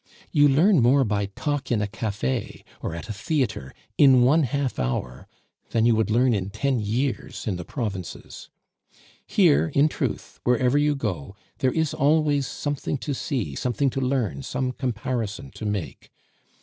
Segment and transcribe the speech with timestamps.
[0.31, 4.79] You learn more by talk in a cafe, or at a theatre, in one half
[4.79, 5.27] hour,
[5.69, 8.49] than you would learn in ten years in the provinces.
[9.27, 14.41] Here, in truth, wherever you go, there is always something to see, something to learn,
[14.41, 16.09] some comparison to make.